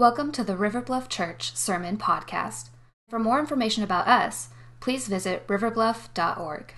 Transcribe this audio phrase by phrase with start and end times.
[0.00, 2.70] Welcome to the River Bluff Church Sermon Podcast.
[3.10, 4.48] For more information about us,
[4.80, 6.72] please visit riverbluff.org.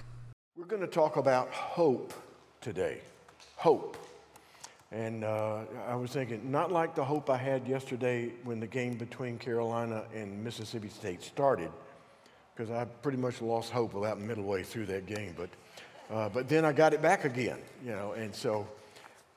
[0.57, 2.13] We're going to talk about hope
[2.61, 2.99] today.
[3.55, 3.97] Hope.
[4.91, 8.95] And uh, I was thinking, not like the hope I had yesterday when the game
[8.95, 11.71] between Carolina and Mississippi State started,
[12.57, 15.37] because I pretty much lost hope about midway through that game.
[15.37, 15.51] But,
[16.13, 18.15] uh, but then I got it back again, you know.
[18.15, 18.67] And so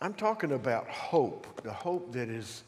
[0.01, 2.63] I'm talking about hope, the hope that is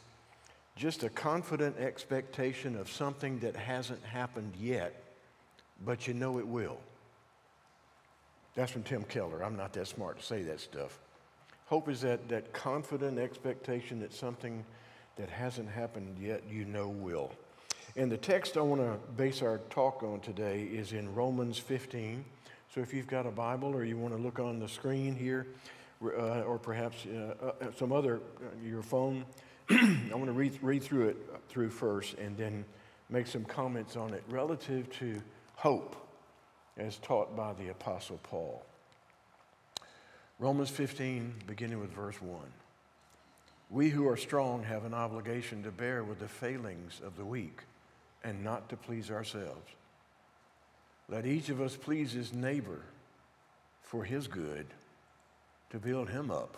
[0.77, 4.93] just a confident expectation of something that hasn't happened yet,
[5.83, 6.77] but you know it will.
[8.55, 9.43] That's from Tim Keller.
[9.43, 10.99] I'm not that smart to say that stuff.
[11.65, 14.63] Hope is that, that confident expectation that something
[15.17, 17.31] that hasn't happened yet you know will.
[17.95, 22.23] And the text I want to base our talk on today is in Romans 15.
[22.73, 25.47] So if you've got a Bible or you want to look on the screen here,
[26.03, 29.25] uh, or perhaps uh, uh, some other, uh, your phone,
[29.69, 31.17] I want to read, read through it
[31.49, 32.63] through first and then
[33.09, 35.21] make some comments on it relative to
[35.55, 35.95] hope
[36.77, 38.63] as taught by the Apostle Paul.
[40.39, 42.39] Romans 15, beginning with verse 1.
[43.69, 47.63] We who are strong have an obligation to bear with the failings of the weak
[48.23, 49.71] and not to please ourselves.
[51.09, 52.83] Let each of us please his neighbor
[53.81, 54.67] for his good,
[55.71, 56.57] to build him up.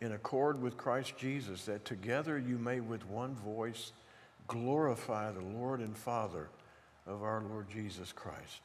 [0.00, 3.92] in accord with Christ Jesus, that together you may with one voice
[4.46, 6.48] glorify the Lord and Father
[7.06, 8.60] of our Lord Jesus Christ.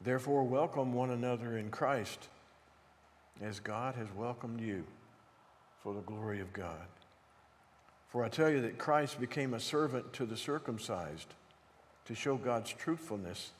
[0.00, 2.28] Therefore, welcome one another in Christ
[3.40, 4.84] as God has welcomed you
[5.82, 6.86] for the glory of God.
[8.08, 11.34] For I tell you that Christ became a servant to the circumcised
[12.06, 13.52] to show God's truthfulness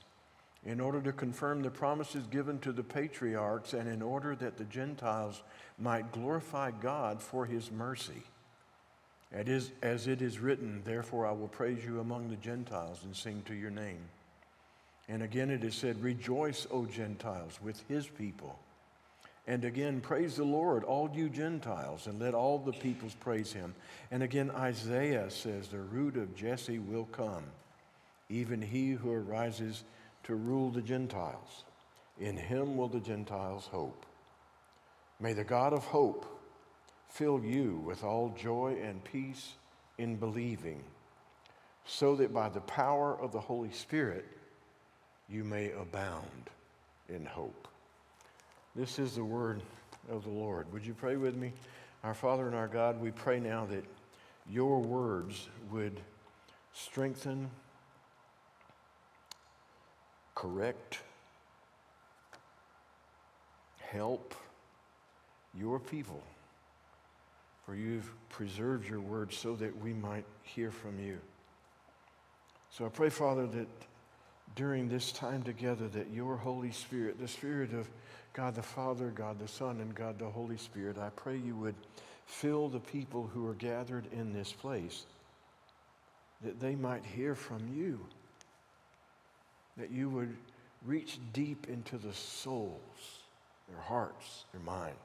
[0.64, 4.64] in order to confirm the promises given to the patriarchs and in order that the
[4.64, 5.42] Gentiles
[5.78, 8.22] might glorify God for his mercy.
[9.32, 13.54] As it is written, therefore I will praise you among the Gentiles and sing to
[13.54, 14.00] your name.
[15.08, 18.58] And again it is said, Rejoice, O Gentiles, with his people.
[19.48, 23.74] And again, praise the Lord, all you Gentiles, and let all the peoples praise him.
[24.12, 27.42] And again, Isaiah says, The root of Jesse will come,
[28.28, 29.82] even he who arises
[30.24, 31.64] to rule the Gentiles.
[32.20, 34.06] In him will the Gentiles hope.
[35.20, 36.26] May the God of hope
[37.08, 39.54] fill you with all joy and peace
[39.98, 40.82] in believing,
[41.84, 44.26] so that by the power of the Holy Spirit,
[45.28, 46.50] you may abound
[47.08, 47.68] in hope.
[48.74, 49.62] This is the word
[50.10, 50.72] of the Lord.
[50.72, 51.52] Would you pray with me?
[52.04, 53.84] Our Father and our God, we pray now that
[54.50, 56.00] your words would
[56.72, 57.50] strengthen,
[60.34, 61.00] correct,
[63.80, 64.34] help
[65.54, 66.22] your people.
[67.66, 71.18] For you've preserved your word so that we might hear from you.
[72.70, 73.68] So I pray, Father, that
[74.56, 77.88] during this time together that your Holy Spirit, the Spirit of
[78.32, 81.74] God the Father, God the Son, and God the Holy Spirit, I pray you would
[82.26, 85.04] fill the people who are gathered in this place,
[86.42, 88.00] that they might hear from you,
[89.76, 90.36] that you would
[90.84, 93.20] reach deep into the souls,
[93.68, 94.96] their hearts, their minds,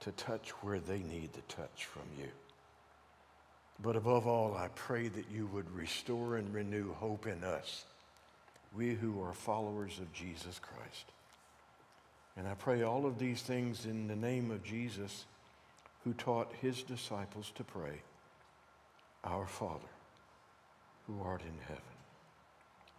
[0.00, 2.28] to touch where they need the touch from you.
[3.82, 7.84] But above all, I pray that you would restore and renew hope in us,
[8.76, 11.06] we who are followers of Jesus Christ.
[12.36, 15.24] And I pray all of these things in the name of Jesus,
[16.04, 18.02] who taught his disciples to pray,
[19.24, 19.80] Our Father,
[21.06, 21.82] who art in heaven,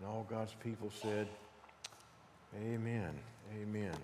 [0.00, 1.28] And all God's people said,
[2.56, 3.12] Amen.
[3.62, 3.94] Amen.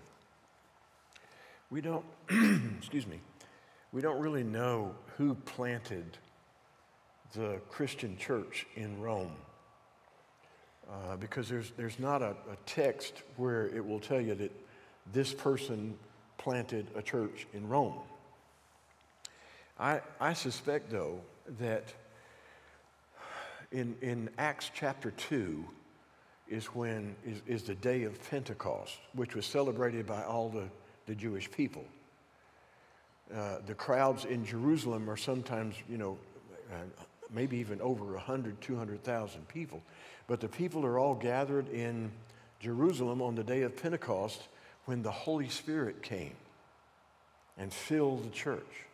[1.70, 2.04] We don't,
[2.78, 3.18] excuse me,
[3.92, 6.18] we don't really know who planted
[7.34, 9.32] the Christian church in Rome.
[10.88, 14.52] Uh, because there's, there's not a, a text where it will tell you that
[15.12, 15.96] this person
[16.36, 17.94] planted a church in Rome.
[19.80, 21.20] I, I suspect, though,
[21.58, 21.92] that
[23.72, 25.64] in, in Acts chapter 2
[26.48, 30.64] is when is, is the day of Pentecost, which was celebrated by all the,
[31.06, 31.84] the Jewish people.
[33.34, 36.16] Uh, the crowds in Jerusalem are sometimes, you know,
[36.72, 39.82] uh, maybe even over 100, 200,000 people.
[40.28, 42.10] But the people are all gathered in
[42.60, 44.42] Jerusalem on the day of Pentecost
[44.84, 46.34] when the Holy Spirit came
[47.58, 48.84] and filled the church,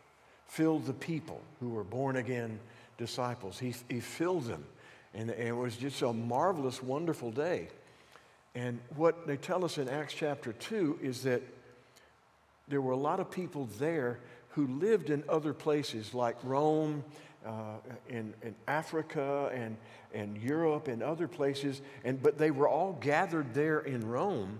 [0.47, 2.59] filled the people who were born again
[2.97, 3.59] disciples.
[3.59, 4.65] He, he filled them,
[5.13, 7.69] and, and it was just a marvelous, wonderful day.
[8.55, 11.41] And what they tell us in Acts chapter 2 is that
[12.67, 14.19] there were a lot of people there
[14.49, 17.03] who lived in other places like Rome,
[17.45, 17.77] uh,
[18.07, 19.75] in, in Africa, and,
[20.13, 24.59] and Europe, and other places, and, but they were all gathered there in Rome,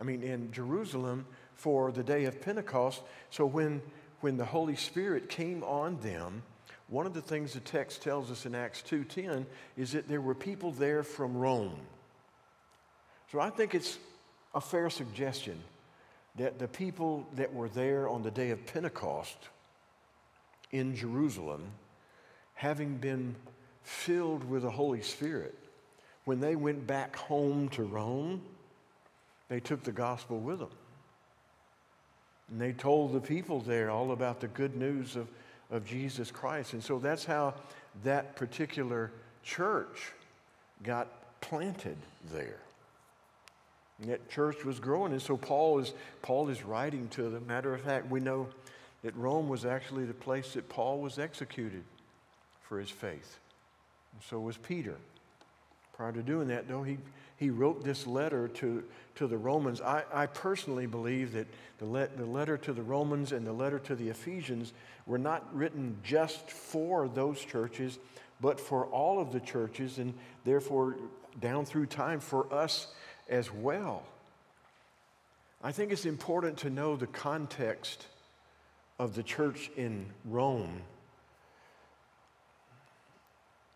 [0.00, 3.02] I mean, in Jerusalem for the day of Pentecost.
[3.30, 3.80] So when,
[4.20, 6.42] when the Holy Spirit came on them,
[6.88, 9.46] one of the things the text tells us in Acts 2:10
[9.76, 11.78] is that there were people there from Rome.
[13.32, 13.98] So I think it's
[14.54, 15.62] a fair suggestion
[16.36, 19.38] that the people that were there on the day of Pentecost
[20.72, 21.64] in Jerusalem,
[22.54, 23.36] having been
[23.82, 25.56] filled with the Holy Spirit,
[26.24, 28.42] when they went back home to Rome,
[29.48, 30.70] they took the gospel with them.
[32.50, 35.28] And they told the people there all about the good news of,
[35.70, 36.72] of Jesus Christ.
[36.72, 37.54] And so that's how
[38.02, 39.10] that particular
[39.42, 40.12] church
[40.82, 41.08] got
[41.40, 41.96] planted
[42.32, 42.60] there.
[44.00, 45.12] And that church was growing.
[45.12, 47.46] And so Paul is, Paul is writing to them.
[47.46, 48.48] Matter of fact, we know
[49.02, 51.84] that Rome was actually the place that Paul was executed
[52.62, 53.38] for his faith.
[54.12, 54.96] And so was Peter.
[55.92, 56.98] Prior to doing that, though, he,
[57.36, 58.84] he wrote this letter to,
[59.16, 59.80] to the Romans.
[59.80, 61.46] I, I personally believe that
[61.78, 64.72] the, the letter to the Romans and the letter to the Ephesians
[65.06, 67.98] were not written just for those churches,
[68.40, 70.14] but for all of the churches, and
[70.44, 70.96] therefore,
[71.40, 72.88] down through time, for us
[73.28, 74.02] as well.
[75.62, 78.06] I think it's important to know the context
[78.98, 80.82] of the church in Rome.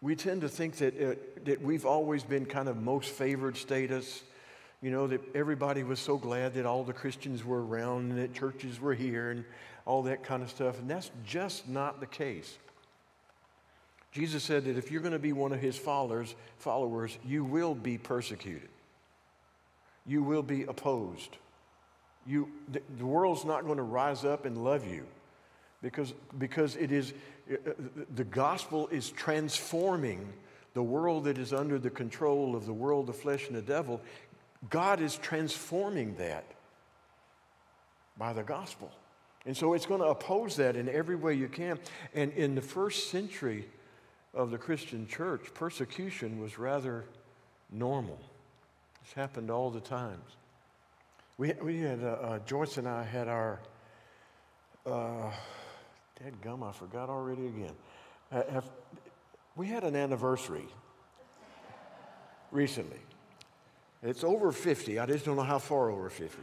[0.00, 1.14] We tend to think that, uh,
[1.44, 4.22] that we've always been kind of most favored status,
[4.80, 8.32] you know, that everybody was so glad that all the Christians were around and that
[8.32, 9.44] churches were here and
[9.86, 10.78] all that kind of stuff.
[10.78, 12.58] And that's just not the case.
[14.12, 17.74] Jesus said that if you're going to be one of his followers, followers, you will
[17.74, 18.68] be persecuted
[20.08, 21.36] you will be opposed.
[22.26, 25.06] You, the, the world's not going to rise up and love you
[25.82, 27.14] because, because it is,
[27.50, 27.72] uh, uh,
[28.14, 30.32] the gospel is transforming
[30.75, 34.00] the world that is under the control of the world, the flesh, and the devil.
[34.70, 36.44] God is transforming that
[38.16, 38.90] by the gospel.
[39.46, 41.78] And so it's going to oppose that in every way you can.
[42.14, 43.69] And in the first century
[44.34, 47.04] of the Christian church, persecution was rather
[47.70, 48.19] normal.
[49.02, 50.36] It's happened all the times.
[51.38, 53.60] We, we had, uh, uh, Joyce and I had our,
[54.84, 55.31] uh,
[56.23, 57.75] dead gum, I forgot already again.
[58.32, 58.69] Uh, have,
[59.56, 60.67] we had an anniversary
[62.50, 62.98] recently.
[64.03, 64.98] It's over 50.
[64.98, 66.39] I just don't know how far over 50.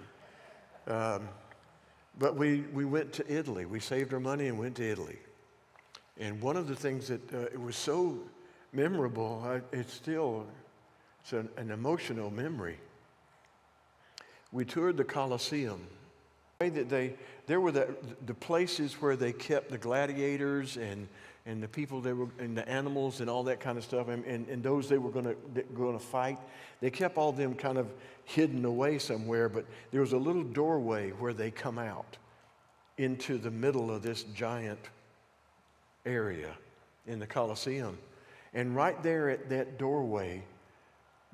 [0.88, 1.28] Um,
[2.18, 3.66] but we, we went to Italy.
[3.66, 5.20] We saved our money and went to Italy.
[6.20, 8.20] And one of the things that uh, it was so
[8.72, 10.46] memorable, I, it's still
[11.22, 12.78] it's an, an emotional memory.
[14.52, 15.86] We toured the Colosseum.
[16.70, 17.16] That they,
[17.48, 17.96] there were the,
[18.26, 21.08] the places where they kept the gladiators and,
[21.46, 24.26] and the people they were and the animals and all that kind of stuff and,
[24.26, 26.40] and, and those they were going to fight
[26.82, 27.88] they kept all them kind of
[28.24, 32.18] hidden away somewhere but there was a little doorway where they come out
[32.98, 34.80] into the middle of this giant
[36.06, 36.52] area
[37.06, 37.98] in the Colosseum
[38.56, 40.42] and right there at that doorway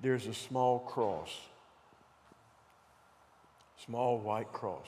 [0.01, 1.29] there's a small cross,
[3.85, 4.87] small white cross.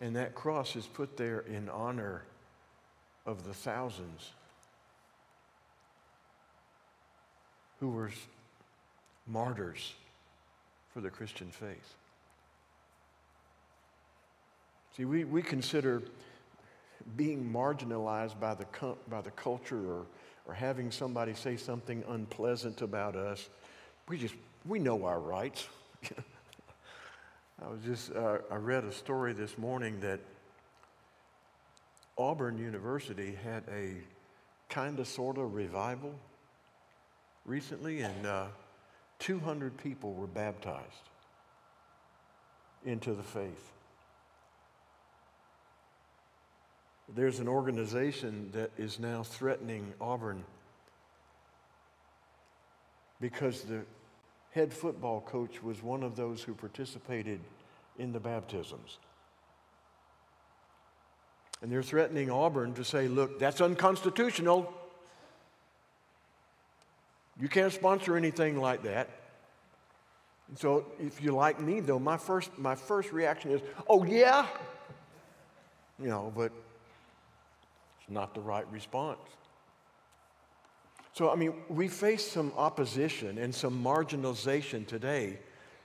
[0.00, 2.22] And that cross is put there in honor
[3.24, 4.32] of the thousands
[7.80, 8.10] who were
[9.26, 9.94] martyrs
[10.92, 11.94] for the Christian faith.
[14.96, 16.02] See, we, we consider
[17.16, 18.66] being marginalized by the,
[19.08, 20.06] by the culture or
[20.46, 23.48] or having somebody say something unpleasant about us,
[24.08, 24.34] we just,
[24.64, 25.66] we know our rights.
[27.64, 30.20] I was just, uh, I read a story this morning that
[32.18, 33.94] Auburn University had a
[34.68, 36.14] kind of sort of revival
[37.46, 38.46] recently, and uh,
[39.20, 41.08] 200 people were baptized
[42.84, 43.72] into the faith.
[47.08, 50.44] There's an organization that is now threatening Auburn
[53.18, 53.80] because the
[54.56, 57.40] head football coach was one of those who participated
[57.98, 58.96] in the baptisms.
[61.60, 64.72] And they're threatening Auburn to say, look, that's unconstitutional.
[67.38, 69.10] You can't sponsor anything like that.
[70.48, 73.60] And so if you like me though, my first my first reaction is,
[73.90, 74.46] oh yeah?
[75.98, 76.50] You know, but
[78.00, 79.18] it's not the right response.
[81.16, 85.38] So, I mean, we face some opposition and some marginalization today.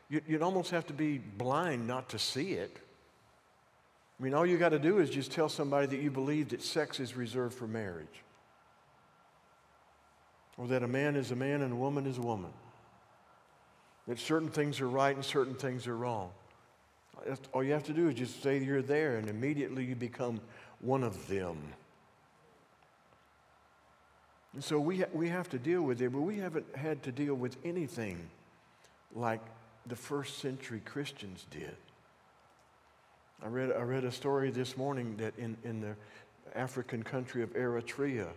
[0.10, 2.76] You'd almost have to be blind not to see it.
[4.20, 6.62] I mean, all you got to do is just tell somebody that you believe that
[6.62, 8.24] sex is reserved for marriage,
[10.58, 12.52] or that a man is a man and a woman is a woman,
[14.10, 16.30] that certain things are right and certain things are wrong.
[17.54, 20.42] All you have to do is just say you're there, and immediately you become
[20.82, 21.58] one of them.
[24.54, 27.12] And so we, ha- we have to deal with it, but we haven't had to
[27.12, 28.20] deal with anything
[29.16, 29.42] like
[29.88, 31.76] the first century Christians did.
[33.44, 35.96] I read, I read a story this morning that in, in the
[36.54, 38.28] African country of Eritrea,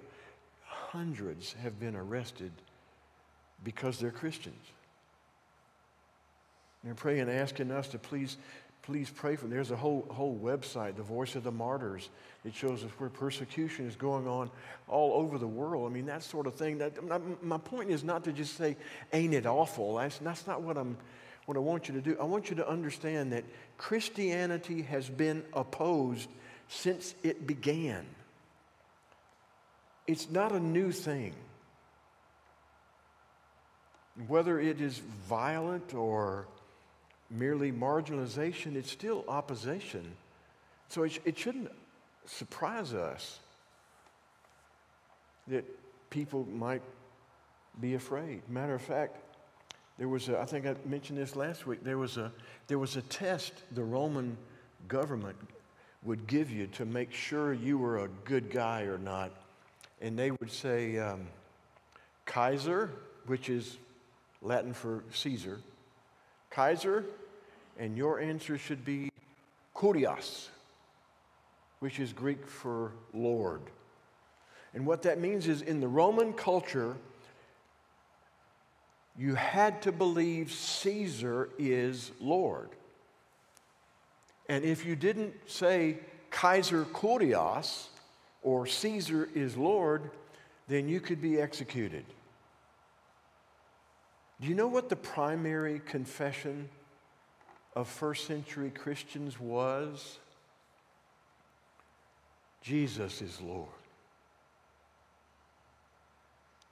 [0.65, 2.53] hundreds have been arrested
[3.63, 4.65] because they're Christians.
[6.85, 8.37] They're praying, asking us to please
[8.85, 9.51] please pray for them.
[9.51, 12.11] There's a whole, whole website, the Voice of the Martyrs.
[12.45, 14.51] It shows us where persecution is going on
[14.89, 15.91] all over the world.
[15.91, 16.79] I mean, that sort of thing.
[16.79, 18.77] That, my point is not to just say,
[19.13, 19.97] ain't it awful?
[19.97, 20.99] That's, that's not what, I'm,
[21.47, 22.17] what I want you to do.
[22.21, 23.45] I want you to understand that
[23.79, 26.29] Christianity has been opposed
[26.69, 28.05] since it began.
[30.07, 31.35] It's not a new thing.
[34.29, 36.47] Whether it is violent or
[37.31, 40.13] merely marginalization, it's still opposition.
[40.89, 41.71] So it, it shouldn't
[42.27, 43.39] surprise us
[45.49, 45.65] that
[46.11, 46.83] people might
[47.81, 48.43] be afraid.
[48.49, 49.17] Matter of fact,
[49.99, 52.33] there was a, I think I mentioned this last week, there was a,
[52.67, 54.37] there was a test the Roman
[54.89, 55.37] government
[56.03, 59.31] would give you to make sure you were a good guy or not.
[60.01, 61.27] And they would say, um,
[62.27, 62.91] Kaiser,
[63.27, 63.79] which is
[64.43, 65.59] Latin for Caesar,
[66.55, 67.05] Kaiser,
[67.79, 69.11] and your answer should be
[69.75, 70.49] kurios,
[71.81, 73.61] which is Greek for Lord.
[74.73, 76.95] And what that means is in the Roman culture,
[79.19, 82.71] you had to believe Caesar is Lord.
[84.49, 85.99] And if you didn't say
[86.31, 87.87] Kaiser Kurios
[88.43, 90.11] or Caesar is Lord,
[90.69, 92.05] then you could be executed.
[94.45, 96.69] Do you know what the primary confession
[97.75, 100.19] of first century Christians was?
[102.61, 103.71] Jesus is Lord.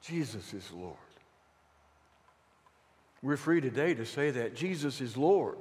[0.03, 0.97] Jesus is Lord.
[3.23, 5.57] We're free today to say that Jesus is Lord.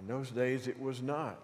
[0.00, 1.38] In those days, it was not.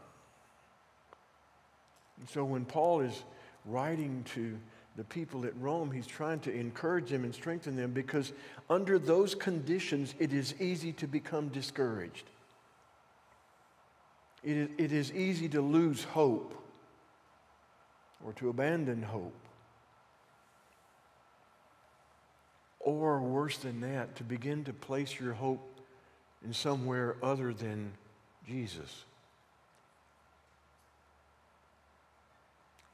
[2.19, 3.23] And so when Paul is
[3.65, 4.59] writing to
[4.97, 8.33] the people at Rome, he's trying to encourage them and strengthen them because
[8.71, 12.25] under those conditions, it is easy to become discouraged.
[14.45, 16.55] It is, it is easy to lose hope
[18.25, 19.35] or to abandon hope.
[22.79, 25.81] Or worse than that, to begin to place your hope
[26.45, 27.93] in somewhere other than
[28.47, 29.05] Jesus.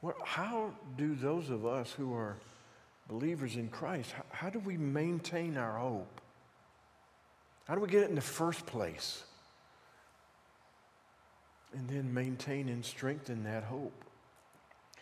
[0.01, 2.35] What, how do those of us who are
[3.07, 6.21] believers in Christ, how, how do we maintain our hope?
[7.67, 9.23] How do we get it in the first place?
[11.73, 13.93] And then maintain and strengthen that hope.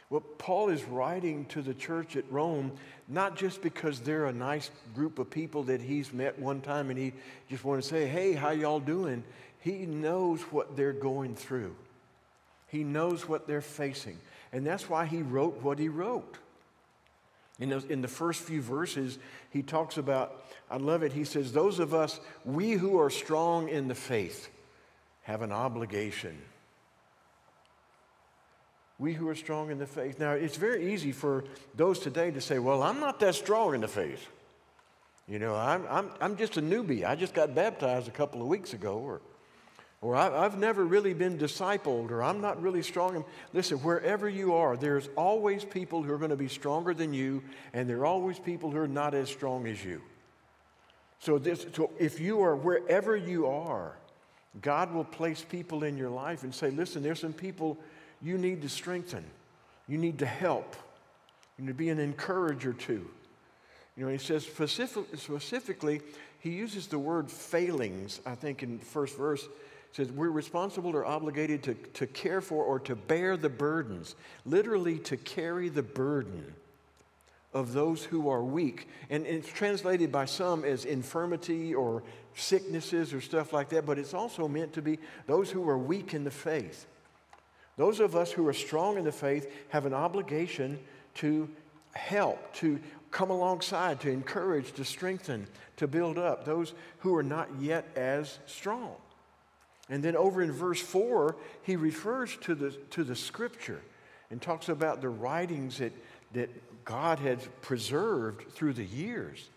[0.09, 2.71] Well, Paul is writing to the church at Rome
[3.07, 6.97] not just because they're a nice group of people that he's met one time and
[6.97, 7.13] he
[7.49, 9.23] just want to say, hey, how y'all doing?
[9.59, 11.75] He knows what they're going through.
[12.67, 14.17] He knows what they're facing.
[14.51, 16.37] And that's why he wrote what he wrote.
[17.59, 21.51] In the, in the first few verses, he talks about, I love it, he says,
[21.51, 24.49] Those of us, we who are strong in the faith,
[25.23, 26.41] have an obligation.
[28.97, 30.19] We who are strong in the faith.
[30.19, 31.43] Now, it's very easy for
[31.75, 34.25] those today to say, Well, I'm not that strong in the faith.
[35.27, 37.05] You know, I'm, I'm, I'm just a newbie.
[37.05, 39.21] I just got baptized a couple of weeks ago, or
[40.01, 43.25] or I've never really been discipled, or I'm not really strong.
[43.51, 47.43] Listen, wherever you are, there's always people who are going to be stronger than you,
[47.73, 50.01] and there are always people who are not as strong as you.
[51.19, 53.97] So, this, so if you are wherever you are,
[54.61, 57.77] God will place people in your life and say, listen, there's some people
[58.21, 59.25] you need to strengthen,
[59.89, 60.77] you need to help,
[61.57, 63.05] you need to be an encourager to.
[63.97, 65.99] You know, he says specific, specifically,
[66.39, 69.45] he uses the word failings, I think, in the first verse
[69.91, 74.15] says we're responsible or obligated to, to care for or to bear the burdens,
[74.45, 76.53] literally to carry the burden
[77.53, 78.87] of those who are weak.
[79.09, 82.03] And it's translated by some as infirmity or
[82.35, 86.13] sicknesses or stuff like that, but it's also meant to be those who are weak
[86.13, 86.85] in the faith.
[87.77, 90.79] Those of us who are strong in the faith have an obligation
[91.15, 91.49] to
[91.93, 92.79] help, to
[93.09, 98.37] come alongside, to encourage, to strengthen, to build up those who are not yet as
[98.45, 98.95] strong.
[99.89, 103.81] And then over in verse 4, he refers to the, to the scripture
[104.29, 105.93] and talks about the writings that,
[106.33, 106.49] that
[106.85, 109.49] God had preserved through the years,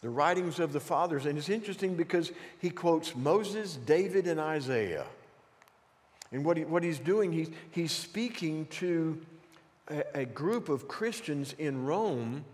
[0.00, 1.26] the writings of the fathers.
[1.26, 5.06] And it's interesting because he quotes Moses, David, and Isaiah.
[6.30, 9.20] And what, he, what he's doing, he's, he's speaking to
[9.88, 12.44] a, a group of Christians in Rome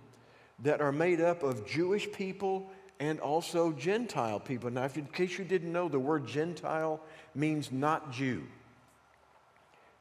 [0.62, 4.70] that are made up of Jewish people and also Gentile people.
[4.70, 7.00] Now, if, in case you didn't know, the word Gentile
[7.34, 8.44] means not Jew.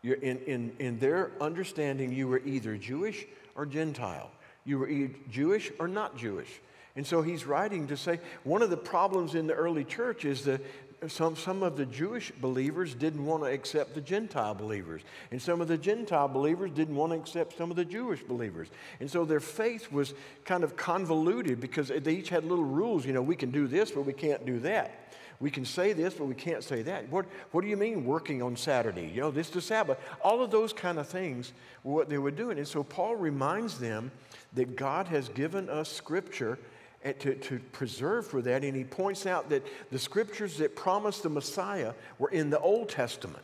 [0.01, 3.25] You're in, in, in their understanding, you were either Jewish
[3.55, 4.29] or Gentile.
[4.65, 6.49] You were either Jewish or not Jewish.
[6.95, 10.43] And so he's writing to say one of the problems in the early church is
[10.43, 10.61] that
[11.07, 15.01] some, some of the Jewish believers didn't want to accept the Gentile believers.
[15.31, 18.67] And some of the Gentile believers didn't want to accept some of the Jewish believers.
[18.99, 20.13] And so their faith was
[20.45, 23.05] kind of convoluted because they each had little rules.
[23.05, 25.09] You know, we can do this, but we can't do that.
[25.39, 27.09] We can say this, but we can't say that.
[27.09, 29.09] What, what do you mean working on Saturday?
[29.13, 29.97] You know, this is the Sabbath.
[30.21, 31.53] All of those kind of things
[31.83, 32.57] were what they were doing.
[32.57, 34.11] And so Paul reminds them
[34.53, 36.59] that God has given us scripture
[37.03, 38.63] to, to preserve for that.
[38.63, 42.89] And he points out that the scriptures that promised the Messiah were in the Old
[42.89, 43.43] Testament.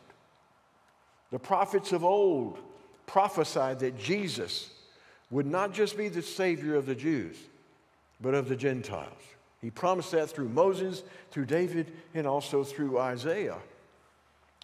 [1.31, 2.59] The prophets of old
[3.07, 4.69] prophesied that Jesus
[5.31, 7.37] would not just be the Savior of the Jews,
[8.21, 9.21] but of the Gentiles.
[9.61, 13.57] He promised that through Moses, through David, and also through Isaiah.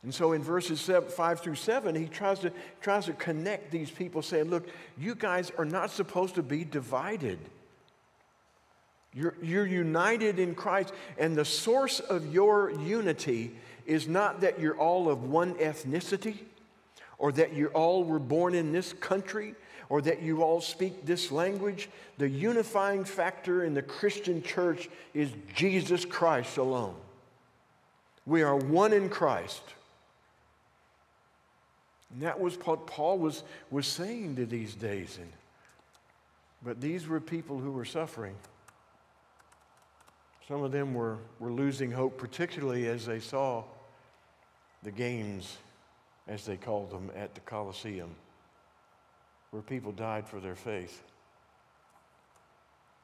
[0.03, 4.21] And so in verses 5 through 7, he tries to, tries to connect these people,
[4.21, 7.39] saying, Look, you guys are not supposed to be divided.
[9.13, 13.51] You're, you're united in Christ, and the source of your unity
[13.85, 16.37] is not that you're all of one ethnicity,
[17.17, 19.53] or that you all were born in this country,
[19.89, 21.89] or that you all speak this language.
[22.17, 26.95] The unifying factor in the Christian church is Jesus Christ alone.
[28.25, 29.61] We are one in Christ.
[32.13, 35.17] And that was what Paul was, was saying to these days.
[35.19, 35.31] And,
[36.63, 38.35] but these were people who were suffering.
[40.51, 43.63] Some of them were, were losing hope, particularly as they saw
[44.83, 45.55] the games,
[46.27, 48.13] as they called them, at the Colosseum,
[49.51, 51.03] where people died for their faith.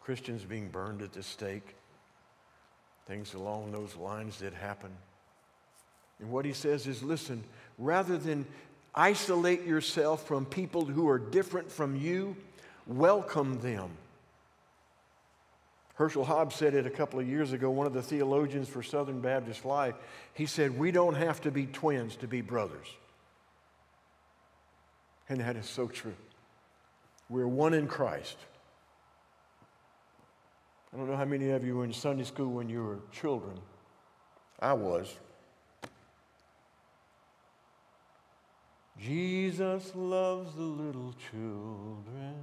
[0.01, 1.75] Christians being burned at the stake,
[3.07, 4.91] things along those lines that happen.
[6.19, 7.45] And what he says is listen,
[7.77, 8.45] rather than
[8.93, 12.35] isolate yourself from people who are different from you,
[12.87, 13.91] welcome them
[15.97, 19.19] Herschel Hobbs said it a couple of years ago, one of the theologians for Southern
[19.19, 19.95] Baptist Life.
[20.35, 22.87] He said, We don't have to be twins to be brothers.
[25.27, 26.15] And that is so true.
[27.29, 28.37] We're one in Christ.
[30.93, 33.59] I don't know how many of you were in Sunday school when you were children.
[34.59, 35.15] I was.
[39.01, 42.35] Jesus loves the little children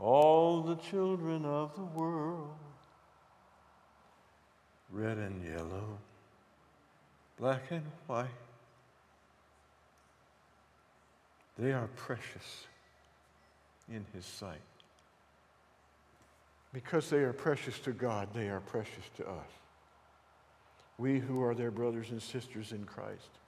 [0.00, 2.48] all the children of the world,
[4.90, 5.98] red and yellow,
[7.38, 8.26] black and white,
[11.58, 12.66] they are precious
[13.90, 14.60] in His sight.
[16.72, 19.48] Because they are precious to God, they are precious to us.
[20.98, 23.39] We who are their brothers and sisters in Christ.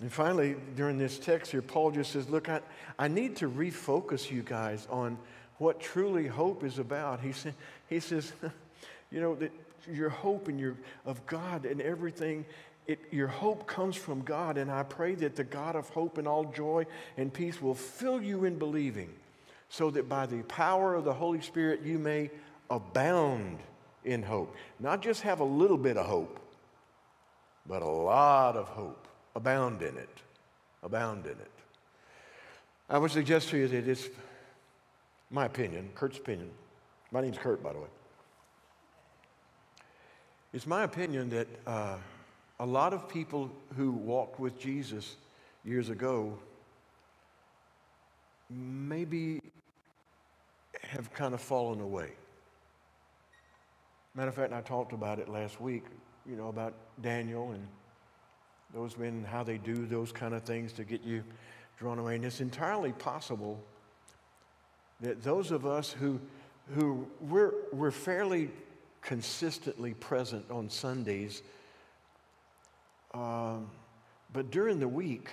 [0.00, 2.60] And finally, during this text here, Paul just says, Look, I,
[2.98, 5.18] I need to refocus you guys on
[5.58, 7.20] what truly hope is about.
[7.20, 7.50] He, sa-
[7.88, 8.32] he says,
[9.10, 9.52] You know, that
[9.90, 12.46] your hope and your, of God and everything,
[12.86, 14.56] it, your hope comes from God.
[14.56, 16.86] And I pray that the God of hope and all joy
[17.16, 19.12] and peace will fill you in believing,
[19.68, 22.30] so that by the power of the Holy Spirit you may
[22.70, 23.58] abound
[24.04, 24.54] in hope.
[24.78, 26.40] Not just have a little bit of hope,
[27.66, 29.08] but a lot of hope.
[29.34, 30.08] Abound in it.
[30.82, 31.50] Abound in it.
[32.88, 34.08] I would suggest to you that it's
[35.30, 36.50] my opinion, Curt's opinion.
[37.12, 37.86] My name's Curt, by the way.
[40.52, 41.96] It's my opinion that uh,
[42.58, 45.16] a lot of people who walked with Jesus
[45.64, 46.36] years ago
[48.50, 49.40] maybe
[50.82, 52.10] have kind of fallen away.
[54.14, 55.84] Matter of fact, I talked about it last week,
[56.28, 57.64] you know, about Daniel and
[58.74, 61.24] those men, how they do those kind of things to get you
[61.78, 62.16] drawn away.
[62.16, 63.60] And it's entirely possible
[65.00, 66.20] that those of us who,
[66.74, 68.50] who we're, we're fairly
[69.00, 71.42] consistently present on Sundays,
[73.14, 73.70] um,
[74.32, 75.30] but during the week,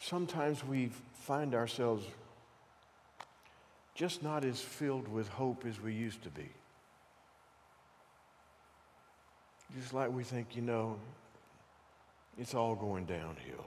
[0.00, 2.06] sometimes we find ourselves
[3.94, 6.48] just not as filled with hope as we used to be.
[9.76, 10.96] Just like we think, you know,
[12.38, 13.66] it's all going downhill.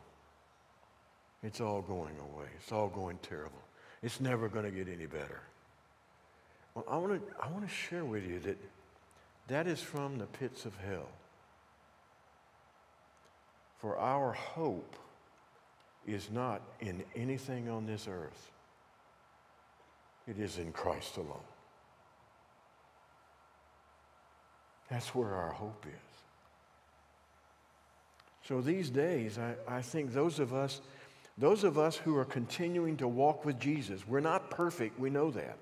[1.43, 2.47] It's all going away.
[2.57, 3.61] It's all going terrible.
[4.01, 5.41] It's never going to get any better.
[6.73, 8.57] Well, I want to I want to share with you that
[9.47, 11.09] that is from the pits of hell.
[13.79, 14.95] For our hope
[16.07, 18.51] is not in anything on this earth.
[20.27, 21.47] It is in Christ alone.
[24.89, 26.10] That's where our hope is.
[28.51, 30.81] So these days, I, I think those of us,
[31.37, 35.31] those of us who are continuing to walk with Jesus, we're not perfect, we know
[35.31, 35.57] that.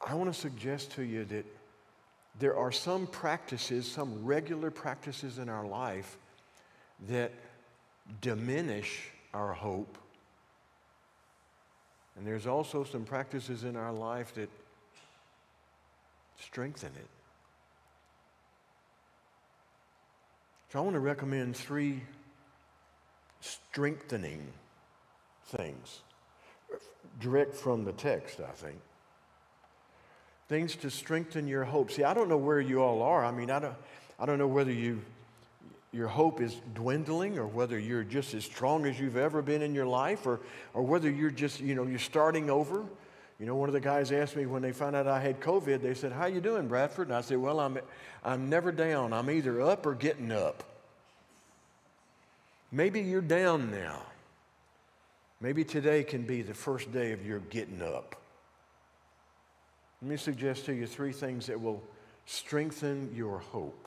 [0.00, 1.44] I want to suggest to you that
[2.38, 6.18] there are some practices, some regular practices in our life
[7.08, 7.32] that
[8.20, 9.98] diminish our hope.
[12.16, 14.50] And there's also some practices in our life that
[16.38, 17.15] strengthen it.
[20.72, 22.02] So I want to recommend three
[23.40, 24.52] strengthening
[25.46, 26.00] things,
[27.20, 28.80] direct from the text, I think.
[30.48, 31.92] Things to strengthen your hope.
[31.92, 33.24] See, I don't know where you all are.
[33.24, 33.74] I mean, I don't,
[34.18, 35.02] I don't know whether you,
[35.92, 39.74] your hope is dwindling or whether you're just as strong as you've ever been in
[39.74, 40.40] your life or,
[40.74, 42.84] or whether you're just, you know, you're starting over.
[43.38, 45.82] You know, one of the guys asked me when they found out I had COVID,
[45.82, 47.08] they said, how you doing, Bradford?
[47.08, 47.78] And I said, well, I'm,
[48.24, 49.12] I'm never down.
[49.12, 50.62] I'm either up or getting up.
[52.72, 54.02] Maybe you're down now.
[55.40, 58.16] Maybe today can be the first day of your getting up.
[60.00, 61.82] Let me suggest to you three things that will
[62.24, 63.86] strengthen your hope.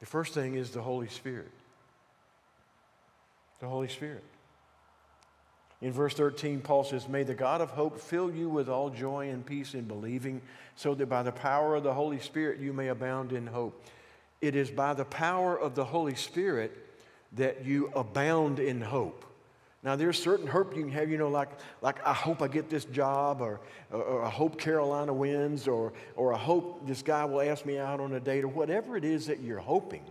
[0.00, 1.50] The first thing is the Holy Spirit.
[3.60, 4.24] The Holy Spirit.
[5.82, 9.30] In verse 13, Paul says, May the God of hope fill you with all joy
[9.30, 10.40] and peace in believing,
[10.76, 13.84] so that by the power of the Holy Spirit you may abound in hope.
[14.40, 16.72] It is by the power of the Holy Spirit
[17.32, 19.24] that you abound in hope.
[19.82, 21.48] Now, there's certain hope you can have, you know, like,
[21.80, 23.58] like I hope I get this job, or,
[23.90, 27.78] or, or I hope Carolina wins, or, or I hope this guy will ask me
[27.78, 30.04] out on a date, or whatever it is that you're hoping.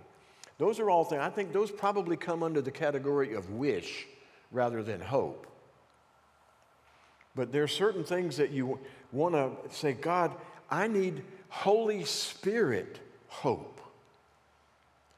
[0.57, 4.07] Those are all things, I think those probably come under the category of wish
[4.51, 5.47] rather than hope.
[7.35, 8.79] But there are certain things that you
[9.11, 10.31] want to say, God,
[10.69, 13.79] I need Holy Spirit hope.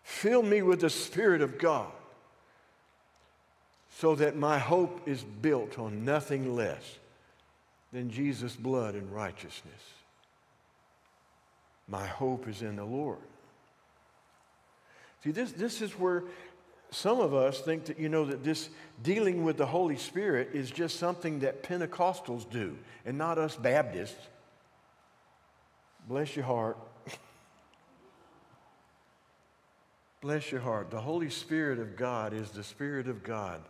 [0.03, 1.91] Fill me with the Spirit of God
[3.97, 6.97] so that my hope is built on nothing less
[7.91, 9.81] than Jesus' blood and righteousness.
[11.87, 13.19] My hope is in the Lord.
[15.23, 16.23] See, this, this is where
[16.93, 18.69] some of us think that, you know, that this
[19.01, 24.27] dealing with the Holy Spirit is just something that Pentecostals do and not us Baptists.
[26.07, 26.77] Bless your heart.
[30.21, 30.91] Bless your heart.
[30.91, 33.61] The Holy Spirit of God is the Spirit of God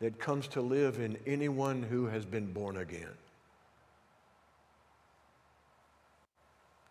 [0.00, 3.08] that comes to live in anyone who has been born again.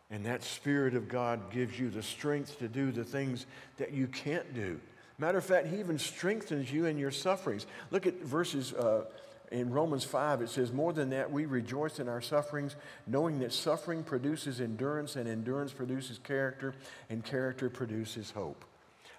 [0.09, 3.45] And that Spirit of God gives you the strength to do the things
[3.77, 4.79] that you can't do.
[5.19, 7.65] Matter of fact, He even strengthens you in your sufferings.
[7.89, 9.05] Look at verses uh,
[9.51, 10.41] in Romans 5.
[10.41, 12.75] It says, More than that, we rejoice in our sufferings,
[13.07, 16.75] knowing that suffering produces endurance, and endurance produces character,
[17.09, 18.63] and character produces hope.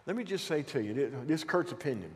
[0.06, 0.94] Let me just say to you
[1.26, 2.11] this is Curt's opinion.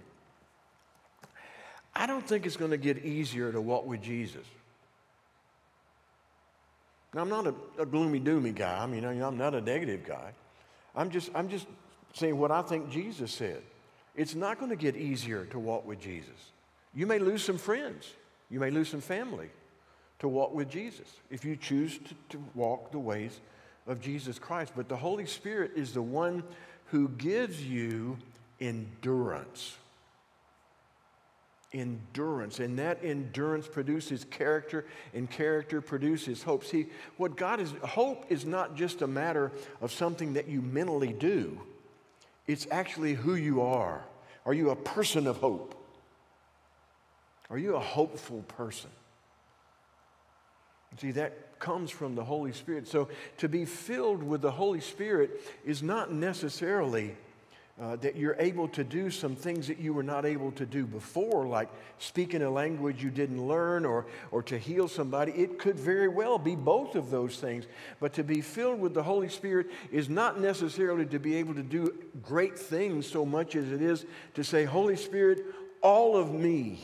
[1.94, 4.46] I don't think it's going to get easier to walk with Jesus.
[7.12, 8.82] Now, I'm not a, a gloomy doomy guy.
[8.82, 10.32] I mean, I'm not a negative guy.
[10.96, 11.66] I'm just, I'm just
[12.14, 13.62] saying what I think Jesus said.
[14.14, 16.52] It's not going to get easier to walk with Jesus.
[16.94, 18.12] You may lose some friends,
[18.50, 19.48] you may lose some family
[20.18, 23.40] to walk with Jesus if you choose to, to walk the ways
[23.86, 26.44] of Jesus Christ, but the Holy Spirit is the one
[26.86, 28.18] who gives you
[28.60, 29.76] endurance.
[31.72, 32.60] Endurance.
[32.60, 36.64] And that endurance produces character, and character produces hope.
[36.64, 41.14] See, what God is, hope is not just a matter of something that you mentally
[41.14, 41.58] do,
[42.52, 44.04] it's actually who you are.
[44.44, 45.74] Are you a person of hope?
[47.50, 48.90] Are you a hopeful person?
[50.98, 52.86] See, that comes from the Holy Spirit.
[52.86, 57.16] So to be filled with the Holy Spirit is not necessarily
[57.82, 60.86] uh, that you're able to do some things that you were not able to do
[60.86, 61.68] before, like
[61.98, 65.32] speaking a language you didn't learn or, or to heal somebody.
[65.32, 67.64] It could very well be both of those things.
[67.98, 71.62] But to be filled with the Holy Spirit is not necessarily to be able to
[71.62, 71.92] do
[72.22, 75.44] great things so much as it is to say, Holy Spirit,
[75.82, 76.78] all of me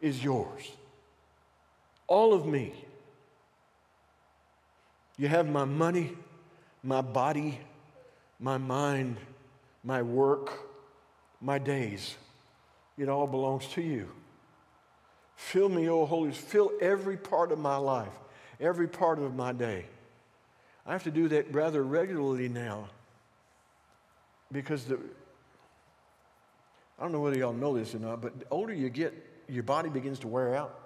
[0.00, 0.70] is yours.
[2.06, 2.72] All of me.
[5.18, 6.16] You have my money,
[6.84, 7.58] my body,
[8.38, 9.16] my mind,
[9.84, 10.52] my work,
[11.40, 12.16] my days.
[12.98, 14.10] It all belongs to you.
[15.36, 18.12] Fill me, O Holy Fill every part of my life,
[18.60, 19.86] every part of my day.
[20.86, 22.88] I have to do that rather regularly now
[24.52, 24.98] because the,
[26.98, 29.14] I don't know whether y'all know this or not, but the older you get,
[29.48, 30.78] your body begins to wear out.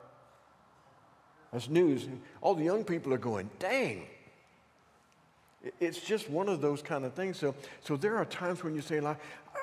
[1.53, 2.07] That's news.
[2.41, 4.07] All the young people are going, dang,
[5.81, 7.38] it's just one of those kind of things.
[7.38, 9.18] So, so there are times when you say, like,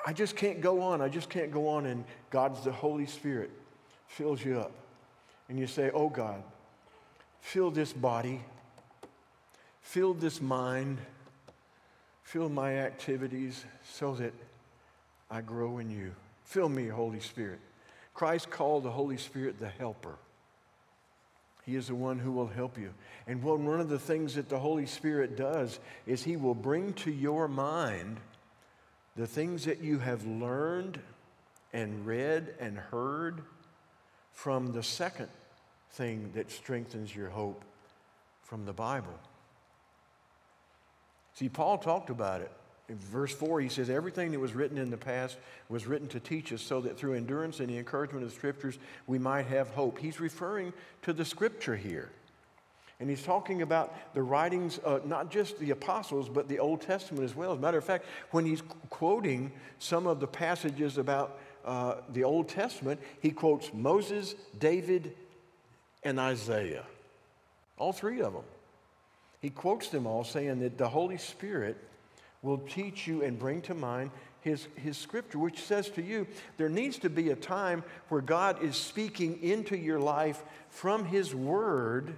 [0.06, 1.00] I just can't go on.
[1.00, 1.86] I just can't go on.
[1.86, 3.50] And God's the Holy Spirit
[4.08, 4.72] fills you up.
[5.48, 6.42] And you say, Oh God,
[7.40, 8.40] fill this body,
[9.80, 10.98] fill this mind,
[12.22, 14.32] fill my activities so that
[15.30, 16.12] I grow in you.
[16.44, 17.60] Fill me, Holy Spirit.
[18.14, 20.16] Christ called the Holy Spirit the helper.
[21.64, 22.92] He is the one who will help you.
[23.26, 27.10] And one of the things that the Holy Spirit does is He will bring to
[27.10, 28.18] your mind
[29.16, 30.98] the things that you have learned
[31.72, 33.42] and read and heard
[34.32, 35.28] from the second
[35.92, 37.64] thing that strengthens your hope
[38.42, 39.18] from the Bible.
[41.34, 42.50] See, Paul talked about it.
[42.88, 46.20] In verse 4, he says, Everything that was written in the past was written to
[46.20, 49.68] teach us so that through endurance and the encouragement of the scriptures we might have
[49.70, 49.98] hope.
[49.98, 52.10] He's referring to the scripture here.
[53.00, 57.24] And he's talking about the writings, uh, not just the apostles, but the Old Testament
[57.24, 57.52] as well.
[57.52, 62.22] As a matter of fact, when he's quoting some of the passages about uh, the
[62.22, 65.16] Old Testament, he quotes Moses, David,
[66.04, 66.84] and Isaiah.
[67.76, 68.44] All three of them.
[69.40, 71.76] He quotes them all saying that the Holy Spirit
[72.42, 76.26] will teach you and bring to mind his, his scripture, which says to you,
[76.56, 81.34] there needs to be a time where God is speaking into your life from his
[81.34, 82.14] word,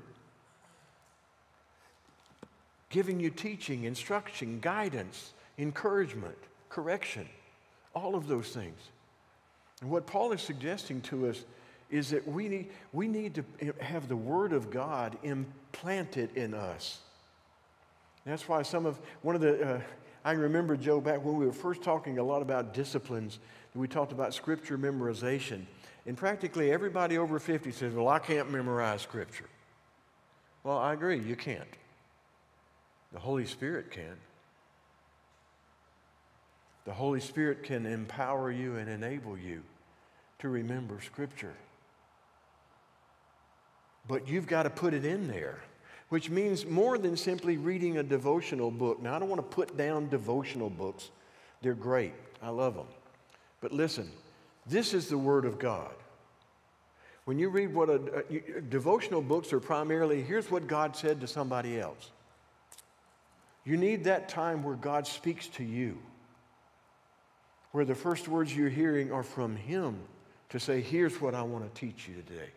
[2.88, 6.38] giving you teaching, instruction, guidance, encouragement,
[6.70, 7.28] correction,
[7.94, 8.78] all of those things.
[9.82, 11.44] And what Paul is suggesting to us
[11.90, 16.98] is that we need, we need to have the Word of God implanted in us.
[18.24, 19.80] That's why some of, one of the, uh,
[20.24, 23.38] I remember, Joe, back when we were first talking a lot about disciplines,
[23.74, 25.66] we talked about scripture memorization.
[26.06, 29.48] And practically everybody over 50 says, Well, I can't memorize scripture.
[30.62, 31.68] Well, I agree, you can't.
[33.12, 34.16] The Holy Spirit can.
[36.86, 39.62] The Holy Spirit can empower you and enable you
[40.38, 41.54] to remember scripture.
[44.06, 45.60] But you've got to put it in there
[46.08, 49.02] which means more than simply reading a devotional book.
[49.02, 51.10] Now, I don't want to put down devotional books,
[51.62, 52.12] they're great.
[52.42, 52.86] I love them.
[53.60, 54.10] But listen,
[54.66, 55.94] this is the Word of God.
[57.24, 61.26] When you read what a, a, devotional books are primarily, here's what God said to
[61.26, 62.10] somebody else.
[63.64, 65.98] You need that time where God speaks to you,
[67.72, 69.98] where the first words you're hearing are from Him
[70.50, 72.50] to say, Here's what I want to teach you today.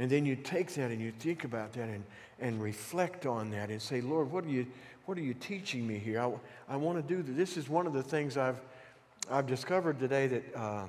[0.00, 2.02] And then you take that and you think about that and,
[2.40, 4.66] and reflect on that and say, Lord, what are you,
[5.04, 6.18] what are you teaching me here?
[6.18, 6.32] I,
[6.72, 7.36] I want to do this.
[7.36, 8.58] This is one of the things I've,
[9.30, 10.86] I've discovered today that uh,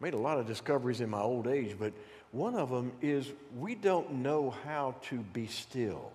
[0.00, 1.92] made a lot of discoveries in my old age, but
[2.32, 6.10] one of them is we don't know how to be still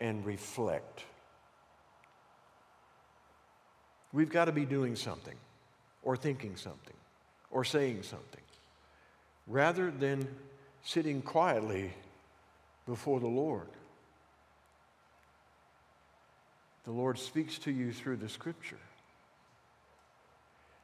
[0.00, 1.04] and reflect.
[4.12, 5.36] We've got to be doing something
[6.02, 6.96] or thinking something
[7.52, 8.42] or saying something
[9.46, 10.26] rather than
[10.82, 11.92] sitting quietly
[12.86, 13.68] before the Lord.
[16.84, 18.78] The Lord speaks to you through the scripture.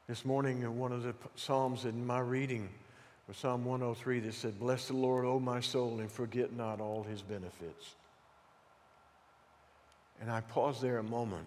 [0.08, 2.68] This morning, in one of the Psalms in my reading
[3.26, 7.02] was Psalm 103 that said, Bless the Lord, O my soul, and forget not all
[7.02, 7.94] his benefits.
[10.20, 11.46] And I paused there a moment.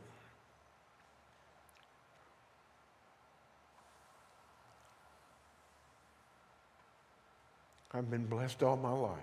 [7.94, 9.20] I've been blessed all my life.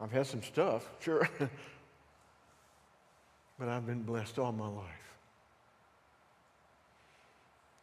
[0.00, 1.28] I've had some stuff, sure,
[3.58, 5.16] but I've been blessed all my life.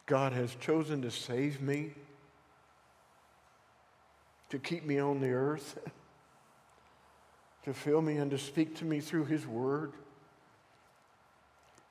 [0.06, 1.92] God has chosen to save me,
[4.50, 5.78] to keep me on the earth,
[7.64, 9.94] to fill me and to speak to me through His Word.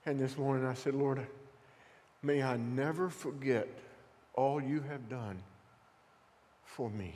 [0.05, 1.25] And this morning I said, Lord,
[2.23, 3.69] may I never forget
[4.39, 5.43] all you have done
[6.65, 7.13] for me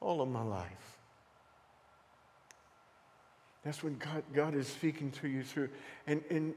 [0.00, 0.96] all of my life.
[3.64, 5.68] That's when God, God is speaking to you through.
[6.06, 6.54] And, and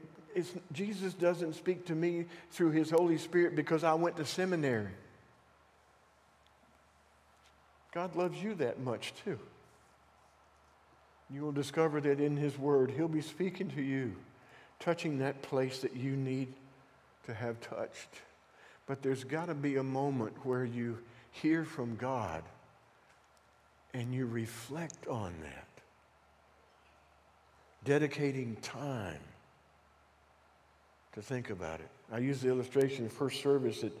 [0.72, 4.92] Jesus doesn't speak to me through his Holy Spirit because I went to seminary.
[7.92, 9.38] God loves you that much too.
[11.30, 14.14] You will discover that in his word, he'll be speaking to you,
[14.80, 16.54] touching that place that you need
[17.26, 18.08] to have touched.
[18.86, 20.98] But there's got to be a moment where you
[21.30, 22.42] hear from God
[23.92, 25.66] and you reflect on that
[27.84, 29.20] dedicating time
[31.12, 31.88] to think about it.
[32.12, 33.92] I used the illustration in first service that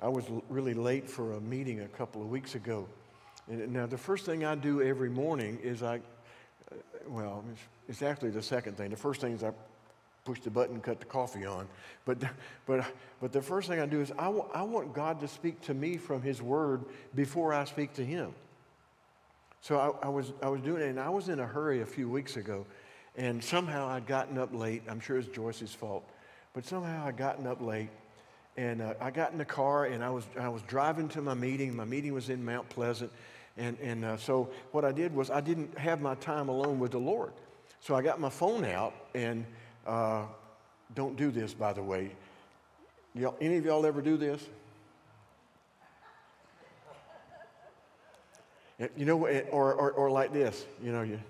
[0.00, 2.86] I was really late for a meeting a couple of weeks ago.
[3.48, 6.76] And now, the first thing I do every morning is I, uh,
[7.08, 7.44] well,
[7.88, 8.90] it's actually the second thing.
[8.90, 9.52] The first thing is I
[10.24, 11.66] push the button, cut the coffee on.
[12.04, 12.18] But,
[12.66, 12.86] but,
[13.20, 15.74] but the first thing I do is I, w- I want God to speak to
[15.74, 18.32] me from His Word before I speak to Him.
[19.60, 21.86] So I, I, was, I was doing it, and I was in a hurry a
[21.86, 22.66] few weeks ago.
[23.16, 24.82] And somehow I'd gotten up late.
[24.88, 26.04] I'm sure it's Joyce's fault.
[26.54, 27.90] But somehow I'd gotten up late.
[28.56, 31.34] And uh, I got in the car and I was, I was driving to my
[31.34, 31.74] meeting.
[31.76, 33.10] My meeting was in Mount Pleasant.
[33.56, 36.92] And, and uh, so what I did was I didn't have my time alone with
[36.92, 37.32] the Lord.
[37.80, 39.44] So I got my phone out and
[39.86, 40.24] uh,
[40.94, 42.12] don't do this, by the way.
[43.14, 44.42] Y'all, any of y'all ever do this?
[48.96, 51.20] You know, or, or, or like this, you know, you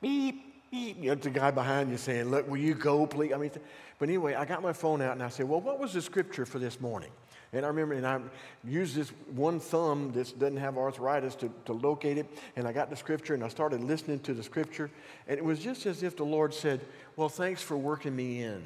[0.00, 3.32] beep, you know, the guy behind you saying, Look, will you go, please?
[3.34, 3.50] I mean,
[3.98, 6.46] but anyway, I got my phone out and I said, Well, what was the scripture
[6.46, 7.10] for this morning?
[7.52, 8.20] And I remember, and I
[8.64, 12.26] used this one thumb that doesn't have arthritis to, to locate it.
[12.56, 14.90] And I got the scripture and I started listening to the scripture.
[15.28, 16.80] And it was just as if the Lord said,
[17.14, 18.62] Well, thanks for working me in.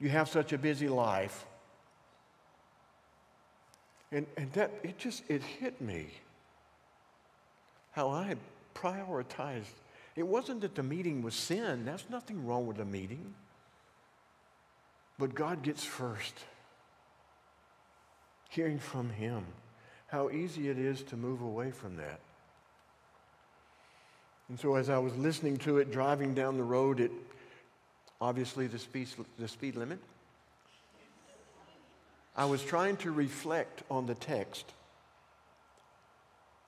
[0.00, 1.46] You have such a busy life.
[4.10, 6.06] And, and that, it just, it hit me
[7.92, 8.38] how I had
[8.74, 9.72] prioritized.
[10.16, 13.34] It wasn't that the meeting was sin, there's nothing wrong with the meeting.
[15.18, 16.34] But God gets first.
[18.50, 19.44] Hearing from Him.
[20.08, 22.20] How easy it is to move away from that.
[24.48, 27.10] And so as I was listening to it, driving down the road, it
[28.20, 29.98] obviously the speed, the speed limit.
[32.36, 34.66] I was trying to reflect on the text,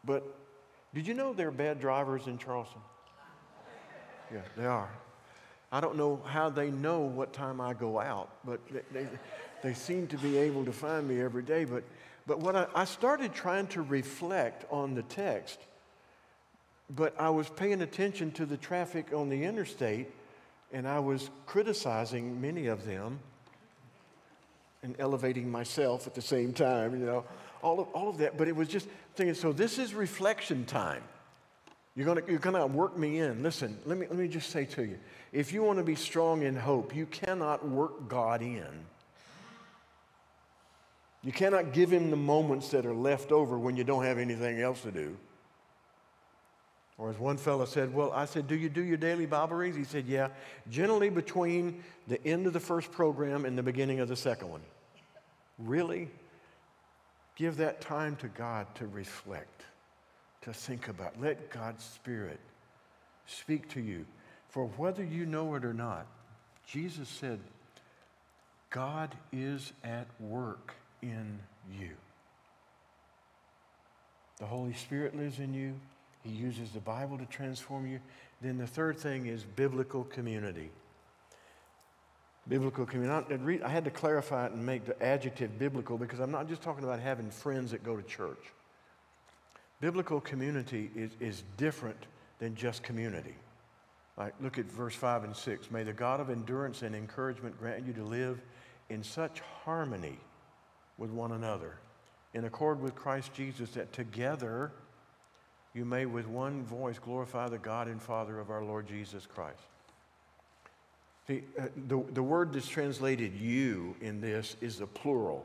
[0.04, 0.22] but
[0.94, 2.80] did you know there are bad drivers in Charleston?
[4.32, 4.90] Yeah, they are.
[5.72, 9.08] I don't know how they know what time I go out, but they, they,
[9.62, 11.64] they seem to be able to find me every day.
[11.64, 11.82] But,
[12.26, 15.58] but what I, I started trying to reflect on the text,
[16.94, 20.08] but I was paying attention to the traffic on the interstate,
[20.72, 23.18] and I was criticizing many of them
[24.82, 27.24] and elevating myself at the same time, you know
[27.66, 28.38] all of, all of that.
[28.38, 31.02] But it was just thinking, so this is reflection time.
[31.96, 33.42] You're going you're gonna work me in.
[33.42, 34.98] Listen, let me, let me just say to you
[35.32, 38.84] if you want to be strong in hope, you cannot work God in.
[41.22, 44.60] You cannot give him the moments that are left over when you don't have anything
[44.60, 45.16] else to do.
[46.98, 49.76] Or as one fellow said, Well, I said, Do you do your daily Bible reads?
[49.76, 50.28] He said, Yeah,
[50.70, 54.62] generally between the end of the first program and the beginning of the second one.
[55.58, 56.08] Really?
[57.34, 59.64] Give that time to God to reflect,
[60.46, 61.20] to think about.
[61.20, 62.38] Let God's Spirit
[63.26, 64.06] speak to you.
[64.48, 66.06] For whether you know it or not,
[66.66, 67.40] Jesus said,
[68.70, 71.40] God is at work in
[71.78, 71.90] you.
[74.38, 75.74] The Holy Spirit lives in you.
[76.22, 78.00] He uses the Bible to transform you.
[78.40, 80.70] Then the third thing is biblical community
[82.48, 83.60] biblical community.
[83.62, 86.84] I had to clarify it and make the adjective biblical because I'm not just talking
[86.84, 88.38] about having friends that go to church.
[89.80, 92.06] Biblical community is, is different
[92.38, 93.34] than just community.
[94.16, 95.70] Like, look at verse 5 and 6.
[95.70, 98.40] May the God of endurance and encouragement grant you to live
[98.88, 100.18] in such harmony
[100.96, 101.78] with one another,
[102.32, 104.72] in accord with Christ Jesus, that together
[105.74, 109.60] you may with one voice glorify the God and Father of our Lord Jesus Christ.
[111.26, 115.44] See, uh, the, the word that's translated you in this is a plural.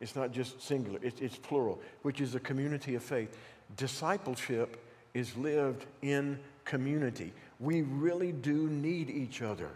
[0.00, 3.36] It's not just singular, it's, it's plural, which is a community of faith.
[3.76, 4.82] Discipleship
[5.14, 7.32] is lived in community.
[7.58, 9.70] We really do need each other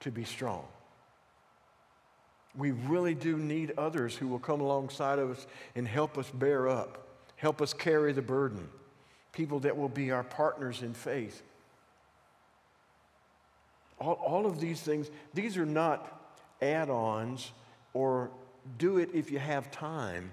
[0.00, 0.64] to be strong.
[2.56, 6.68] We really do need others who will come alongside of us and help us bear
[6.68, 7.06] up,
[7.36, 8.68] help us carry the burden,
[9.32, 11.42] people that will be our partners in faith.
[13.98, 16.20] All, all of these things, these are not
[16.60, 17.52] add ons
[17.94, 18.30] or
[18.78, 20.32] do it if you have time.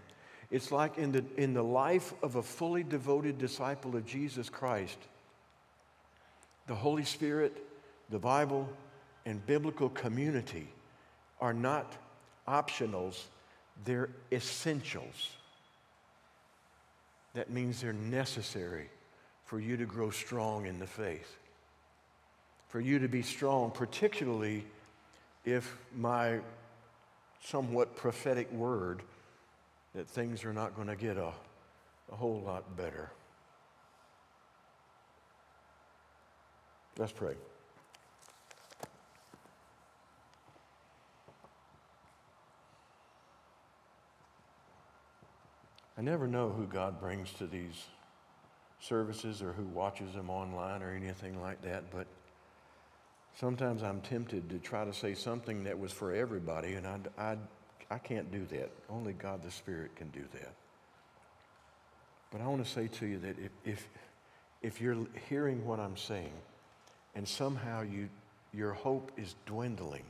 [0.51, 4.97] It's like in the, in the life of a fully devoted disciple of Jesus Christ,
[6.67, 7.55] the Holy Spirit,
[8.09, 8.67] the Bible,
[9.25, 10.67] and biblical community
[11.39, 11.95] are not
[12.47, 13.23] optionals,
[13.85, 15.35] they're essentials.
[17.33, 18.89] That means they're necessary
[19.45, 21.37] for you to grow strong in the faith.
[22.69, 24.65] For you to be strong, particularly
[25.45, 26.39] if my
[27.43, 29.01] somewhat prophetic word
[29.95, 31.31] that things are not going to get a,
[32.11, 33.09] a whole lot better.
[36.97, 37.35] Let's pray.
[45.97, 47.87] I never know who God brings to these
[48.79, 52.07] services or who watches them online or anything like that, but
[53.39, 57.37] sometimes I'm tempted to try to say something that was for everybody, and I, I,
[57.89, 58.69] I can't do that.
[58.89, 60.53] Only God the Spirit can do that.
[62.31, 63.87] But I want to say to you that if, if,
[64.61, 64.97] if you're
[65.29, 66.33] hearing what I'm saying
[67.15, 68.09] and somehow you,
[68.53, 70.03] your hope is dwindling,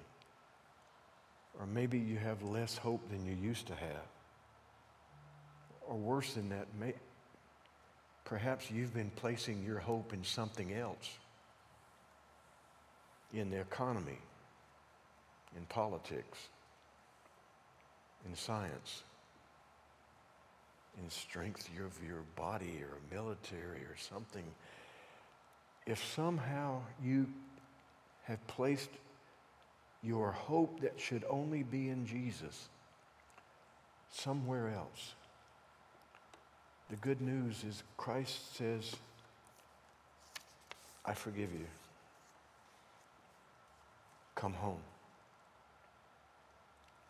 [1.60, 4.08] or maybe you have less hope than you used to have,
[5.88, 6.94] or worse than that, may,
[8.26, 11.20] perhaps you've been placing your hope in something else
[13.34, 14.18] in the economy,
[15.56, 16.48] in politics,
[18.28, 19.04] in science,
[21.02, 24.44] in strength of your body or military or something.
[25.86, 27.28] If somehow you
[28.24, 28.90] have placed
[30.04, 32.70] your hope that should only be in Jesus
[34.12, 35.14] somewhere else,
[36.90, 38.96] the good news is Christ says,
[41.06, 41.68] I forgive you.
[44.40, 44.80] Come home.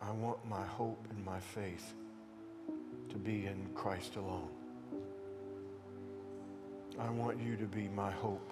[0.02, 1.94] I want my hope and my faith
[3.10, 4.48] to be in Christ alone.
[6.98, 8.50] I want you to be my hope.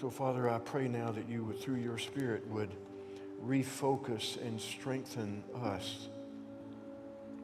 [0.00, 2.70] So, Father, I pray now that you would, through your Spirit, would
[3.46, 6.08] refocus and strengthen us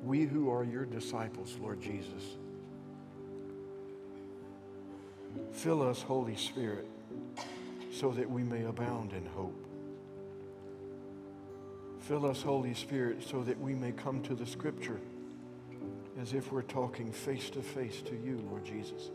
[0.03, 2.37] we who are your disciples, Lord Jesus.
[5.53, 6.89] Fill us, Holy Spirit,
[7.93, 9.67] so that we may abound in hope.
[12.01, 14.99] Fill us, Holy Spirit, so that we may come to the Scripture
[16.21, 19.11] as if we're talking face to face to you, Lord Jesus.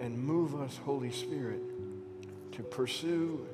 [0.00, 1.60] And move us, Holy Spirit,
[2.52, 3.46] to pursue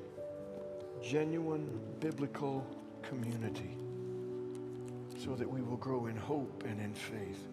[1.03, 1.69] genuine
[2.01, 2.67] biblical
[3.03, 3.77] community
[5.25, 7.45] so that we will grow in hope and in faith.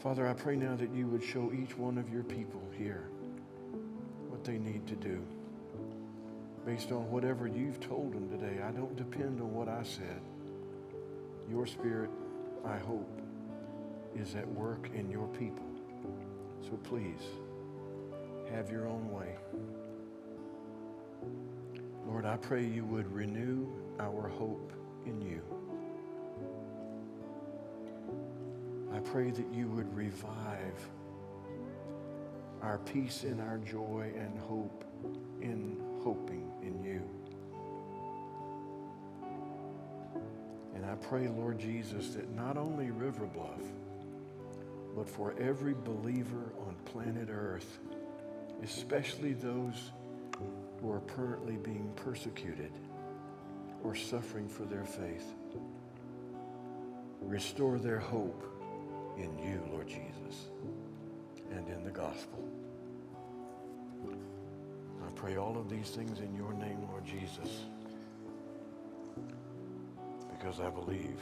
[0.00, 3.08] Father, I pray now that you would show each one of your people here
[4.40, 5.22] what they need to do
[6.64, 8.62] based on whatever you've told them today.
[8.62, 10.22] I don't depend on what I said.
[11.50, 12.08] Your spirit,
[12.64, 13.20] I hope,
[14.16, 15.66] is at work in your people.
[16.62, 17.20] So please,
[18.50, 19.34] have your own way.
[22.06, 23.66] Lord, I pray you would renew
[23.98, 24.72] our hope
[25.04, 25.42] in you.
[28.94, 30.88] I pray that you would revive
[32.62, 34.84] our peace and our joy and hope
[35.40, 37.02] in hoping in you.
[40.74, 43.62] And I pray, Lord Jesus, that not only River Bluff,
[44.96, 47.78] but for every believer on planet Earth,
[48.62, 49.92] especially those
[50.80, 52.72] who are currently being persecuted
[53.84, 55.34] or suffering for their faith.
[57.20, 58.44] Restore their hope
[59.16, 60.48] in you, Lord Jesus,
[61.92, 62.48] the gospel.
[65.04, 67.64] I pray all of these things in your name, Lord Jesus,
[70.30, 71.20] because I believe.